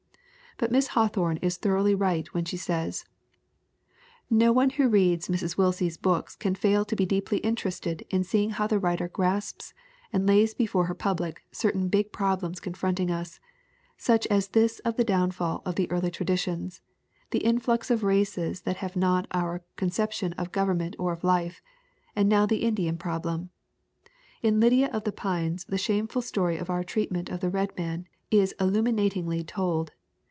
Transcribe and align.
But 0.57 0.71
Miss 0.71 0.89
Hawthorne 0.89 1.37
is 1.37 1.57
thoroughly 1.57 1.95
right 1.95 2.31
when 2.35 2.45
she 2.45 2.57
says: 2.57 3.03
"No 4.29 4.51
one 4.51 4.69
who 4.69 4.87
reads 4.87 5.27
Mrs. 5.27 5.57
Willsie's 5.57 5.97
books 5.97 6.35
can 6.35 6.53
fail 6.53 6.85
to 6.85 6.95
be 6.95 7.03
deeply 7.03 7.39
interested 7.39 8.05
in 8.11 8.23
seeing 8.23 8.51
how 8.51 8.67
the 8.67 8.77
writer 8.77 9.07
grasps 9.07 9.73
and 10.13 10.27
lays 10.27 10.53
before 10.53 10.85
her 10.85 10.93
public 10.93 11.41
certain 11.51 11.87
big 11.87 12.11
problems 12.11 12.59
con 12.59 12.75
fronting 12.75 13.09
us, 13.09 13.39
such 13.97 14.27
as 14.27 14.49
this 14.49 14.77
of 14.85 14.97
the 14.97 15.03
downfall 15.03 15.63
of 15.65 15.73
the 15.77 15.89
early 15.89 16.11
traditions, 16.11 16.81
the 17.31 17.39
influx 17.39 17.89
of 17.89 18.03
races 18.03 18.61
that 18.61 18.75
have 18.77 18.95
not 18.95 19.25
our 19.31 19.63
con 19.77 19.89
ception 19.89 20.31
of 20.37 20.51
government 20.51 20.95
or 20.99 21.11
of 21.11 21.23
life, 21.23 21.63
and 22.15 22.29
now 22.29 22.45
the 22.45 22.61
Indian 22.61 22.99
problem. 22.99 23.49
In 24.43 24.59
Lydia 24.59 24.91
of 24.91 25.05
the 25.05 25.11
Pines 25.11 25.65
the 25.65 25.79
shameful 25.79 26.21
story 26.21 26.57
of 26.57 26.69
our 26.69 26.83
treatment 26.83 27.29
of 27.29 27.39
the 27.39 27.49
red 27.49 27.75
man 27.75 28.05
is 28.29 28.53
illuminatingly 28.59 29.43
told. 29.47 29.93